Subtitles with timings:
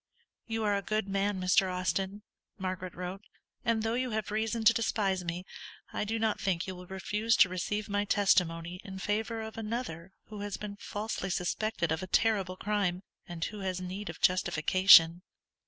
[0.47, 1.71] "You are a good man, Mr.
[1.71, 2.23] Austin,"
[2.57, 3.21] Margaret wrote;
[3.63, 5.45] "_and though you have reason to despise me,
[5.93, 10.13] I do not think you will refuse to receive my testimony in favour of another
[10.25, 15.21] who has been falsely suspected of a terrible crime, and who has need of justification.